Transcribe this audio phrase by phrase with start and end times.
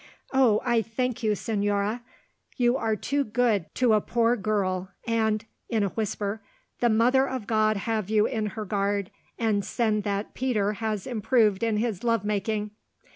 [0.33, 0.61] Oh!
[0.65, 2.01] I thank you, Señora,
[2.57, 6.41] you are too good to a poor girl, and," in a whisper,
[6.79, 11.61] "the Mother of God have you in her guard, and send that Peter has improved
[11.61, 12.71] in his love making!"